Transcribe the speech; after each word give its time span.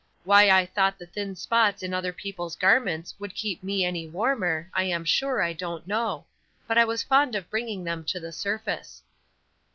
Why 0.23 0.49
I 0.49 0.65
thought 0.65 0.97
the 0.97 1.05
thin 1.05 1.35
spots 1.35 1.83
in 1.83 1.93
other 1.93 2.11
people's 2.11 2.55
garments 2.55 3.13
would 3.19 3.35
keep 3.35 3.61
me 3.61 3.85
any 3.85 4.07
warmer, 4.07 4.71
I 4.73 4.85
am 4.85 5.05
sure 5.05 5.43
I 5.43 5.53
don't 5.53 5.85
know; 5.85 6.25
but 6.65 6.79
I 6.79 6.85
was 6.85 7.03
fond 7.03 7.35
of 7.35 7.51
bringing 7.51 7.83
them 7.83 8.03
to 8.05 8.19
the 8.19 8.31
surface. 8.31 9.03